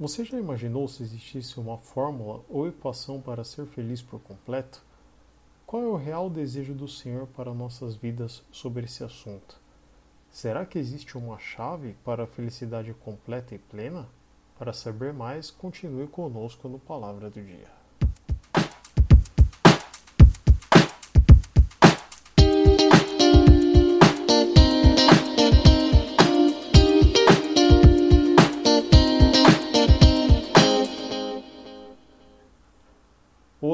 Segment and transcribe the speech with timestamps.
[0.00, 4.82] Você já imaginou se existisse uma fórmula ou equação para ser feliz por completo?
[5.66, 9.60] Qual é o real desejo do Senhor para nossas vidas sobre esse assunto?
[10.30, 14.08] Será que existe uma chave para a felicidade completa e plena?
[14.58, 17.79] Para saber mais, continue conosco no Palavra do Dia.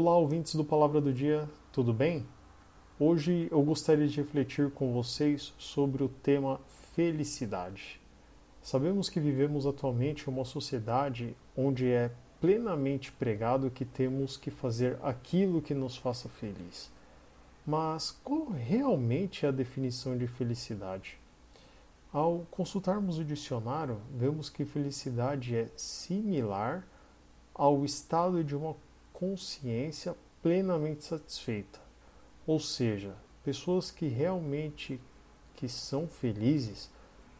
[0.06, 2.24] Olá, ouvintes do Palavra do Dia, tudo bem?
[2.96, 6.60] Hoje eu gostaria de refletir com vocês sobre o tema
[6.95, 8.01] felicidade.
[8.62, 15.60] Sabemos que vivemos atualmente uma sociedade onde é plenamente pregado que temos que fazer aquilo
[15.60, 16.88] que nos faça feliz.
[17.66, 21.18] Mas qual realmente é a definição de felicidade?
[22.12, 26.87] Ao consultarmos o dicionário, vemos que felicidade é similar
[27.52, 28.76] ao estado de uma
[29.18, 31.80] consciência plenamente satisfeita.
[32.46, 35.00] Ou seja, pessoas que realmente
[35.56, 36.90] que são felizes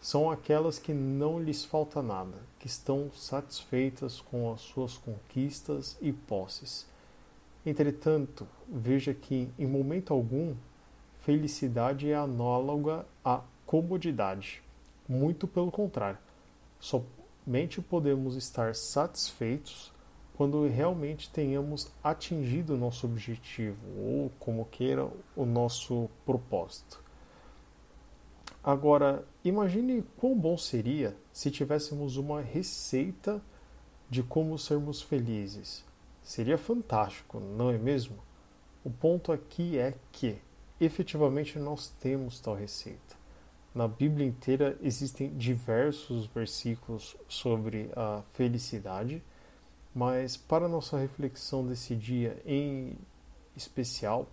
[0.01, 6.13] são aquelas que não lhes falta nada, que estão satisfeitas com as suas conquistas e
[6.13, 6.87] posses.
[7.65, 10.55] Entretanto, veja que em momento algum
[11.21, 14.63] felicidade é análoga à comodidade.
[15.07, 16.19] Muito pelo contrário,
[16.81, 19.93] somente podemos estar satisfeitos
[20.37, 27.03] quando realmente tenhamos atingido o nosso objetivo, ou como queira, o nosso propósito.
[28.63, 33.41] Agora, imagine quão bom seria se tivéssemos uma receita
[34.11, 35.85] de como sermos felizes.
[36.23, 38.17] Seria fantástico, não é mesmo?
[38.85, 40.37] O ponto aqui é que,
[40.79, 43.17] efetivamente, nós temos tal receita.
[43.75, 49.23] Na Bíblia inteira existem diversos versículos sobre a felicidade
[49.97, 52.99] mas para nossa reflexão desse dia em
[53.57, 54.29] especial,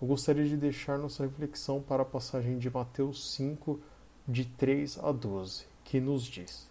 [0.00, 3.80] eu gostaria de deixar nossa reflexão para a passagem de Mateus 5,
[4.28, 6.68] de 3 a 12, que nos diz: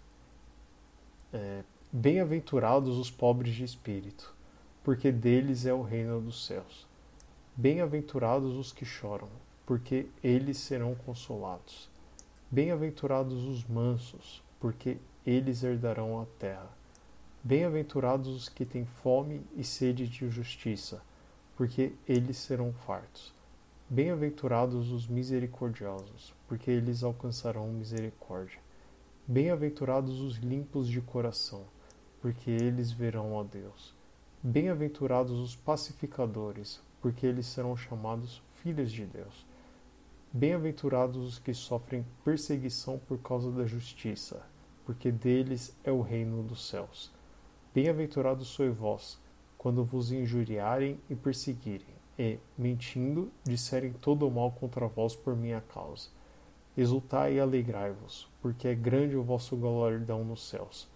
[1.33, 4.33] é, Bem-aventurados os pobres de espírito,
[4.81, 6.87] porque deles é o reino dos céus.
[7.53, 9.27] Bem-aventurados os que choram,
[9.65, 11.89] porque eles serão consolados.
[12.49, 16.76] Bem-aventurados os mansos, porque eles herdarão a terra.
[17.47, 21.01] Bem-aventurados os que têm fome e sede de justiça,
[21.55, 23.33] porque eles serão fartos.
[23.89, 28.59] Bem-aventurados os misericordiosos, porque eles alcançarão misericórdia.
[29.25, 31.63] Bem-aventurados os limpos de coração,
[32.19, 33.95] porque eles verão a Deus.
[34.43, 39.45] Bem-aventurados os pacificadores, porque eles serão chamados filhos de Deus.
[40.33, 44.45] Bem-aventurados os que sofrem perseguição por causa da justiça,
[44.85, 47.15] porque deles é o reino dos céus.
[47.77, 49.19] Bem-aventurados sois vós,
[49.55, 55.61] quando vos injuriarem e perseguirem, e, mentindo, disserem todo o mal contra vós por minha
[55.61, 56.09] causa.
[56.75, 60.89] Exultai e alegrai-vos, porque é grande o vosso galardão nos céus,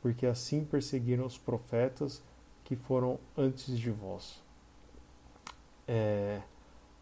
[0.00, 2.22] porque assim perseguiram os profetas
[2.62, 4.40] que foram antes de vós.
[5.88, 6.40] É,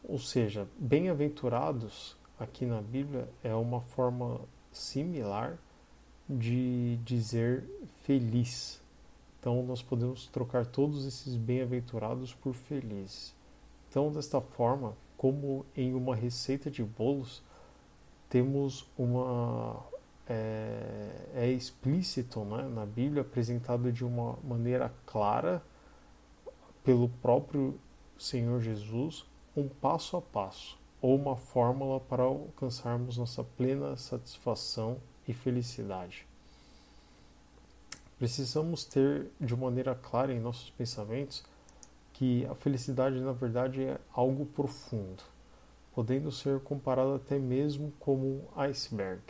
[0.02, 4.40] ou seja, bem-aventurados aqui na Bíblia é uma forma
[4.72, 5.58] similar
[6.26, 7.68] de dizer
[8.02, 8.80] feliz
[9.46, 13.32] então, nós podemos trocar todos esses bem-aventurados por felizes.
[13.88, 17.44] Então, desta forma, como em uma receita de bolos,
[18.28, 19.86] temos uma.
[20.28, 25.62] É, é explícito né, na Bíblia, apresentado de uma maneira clara
[26.82, 27.78] pelo próprio
[28.18, 29.24] Senhor Jesus,
[29.56, 34.96] um passo a passo, ou uma fórmula para alcançarmos nossa plena satisfação
[35.28, 36.26] e felicidade.
[38.18, 41.44] Precisamos ter de maneira clara em nossos pensamentos
[42.14, 45.22] que a felicidade, na verdade, é algo profundo,
[45.94, 49.22] podendo ser comparado até mesmo como um iceberg,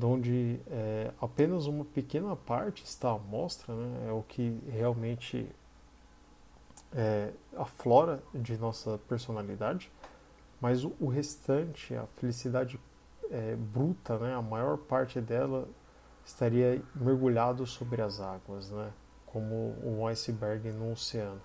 [0.00, 5.50] onde é, apenas uma pequena parte está à mostra, né, é o que realmente
[6.92, 9.90] é, aflora de nossa personalidade,
[10.60, 12.78] mas o, o restante, a felicidade
[13.28, 15.68] é, bruta, né, a maior parte dela
[16.24, 18.92] estaria mergulhado sobre as águas, né?
[19.26, 21.40] como um iceberg no oceano.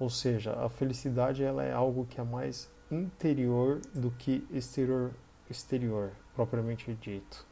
[0.00, 5.12] Ou seja, a felicidade ela é algo que é mais interior do que exterior,
[5.50, 7.46] exterior propriamente dito.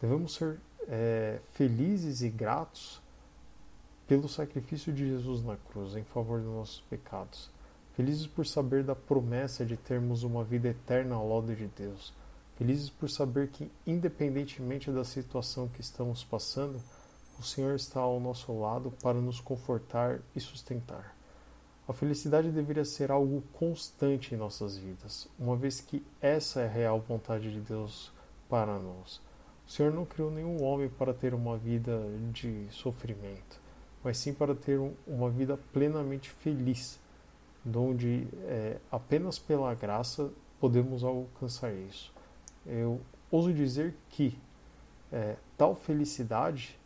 [0.00, 0.58] Devemos ser
[0.88, 3.02] é, felizes e gratos
[4.06, 7.50] pelo sacrifício de Jesus na cruz em favor dos nossos pecados.
[7.94, 12.14] Felizes por saber da promessa de termos uma vida eterna ao lado de Deus
[12.60, 16.78] Felizes por saber que, independentemente da situação que estamos passando,
[17.38, 21.16] o Senhor está ao nosso lado para nos confortar e sustentar.
[21.88, 26.70] A felicidade deveria ser algo constante em nossas vidas, uma vez que essa é a
[26.70, 28.12] real vontade de Deus
[28.46, 29.22] para nós.
[29.66, 31.98] O Senhor não criou nenhum homem para ter uma vida
[32.30, 33.58] de sofrimento,
[34.04, 37.00] mas sim para ter uma vida plenamente feliz,
[37.74, 40.30] onde é, apenas pela graça
[40.60, 42.19] podemos alcançar isso.
[42.66, 44.38] Eu ouso dizer que
[45.12, 46.78] é, tal felicidade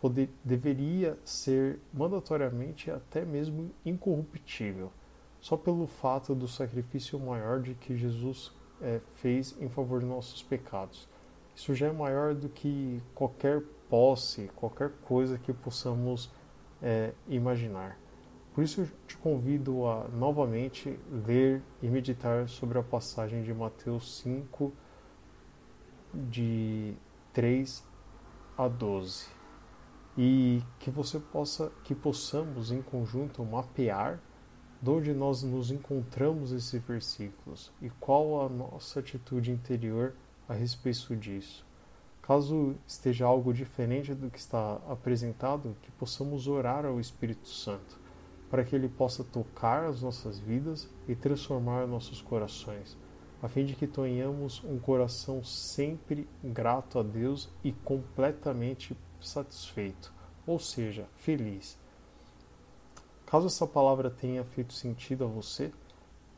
[0.00, 4.92] poder, deveria ser mandatoriamente até mesmo incorruptível,
[5.40, 10.42] só pelo fato do sacrifício maior de que Jesus é, fez em favor de nossos
[10.42, 11.08] pecados.
[11.54, 16.30] Isso já é maior do que qualquer posse, qualquer coisa que possamos
[16.82, 17.98] é, imaginar.
[18.54, 24.18] Por isso eu te convido a novamente ler e meditar sobre a passagem de Mateus
[24.18, 24.72] 5,
[26.14, 26.94] de
[27.32, 27.82] 3
[28.56, 29.26] a 12
[30.16, 34.20] e que você possa que possamos em conjunto mapear
[34.80, 40.12] de onde nós nos encontramos esses versículos e qual a nossa atitude interior
[40.48, 41.64] a respeito disso.
[42.20, 47.98] Caso esteja algo diferente do que está apresentado, que possamos orar ao Espírito Santo,
[48.50, 52.96] para que ele possa tocar as nossas vidas e transformar nossos corações,
[53.42, 60.12] a fim de que tenhamos um coração sempre grato a Deus e completamente satisfeito,
[60.46, 61.76] ou seja, feliz.
[63.26, 65.72] Caso essa palavra tenha feito sentido a você,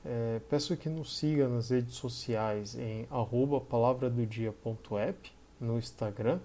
[0.03, 3.07] é, peço que nos siga nas redes sociais em
[3.69, 6.41] palavradodia.app no Instagram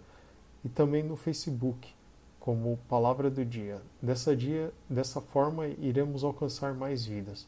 [0.63, 1.93] e também no Facebook
[2.39, 3.81] como Palavra do Dia.
[4.01, 7.47] Dessa, dia, dessa forma iremos alcançar mais vidas.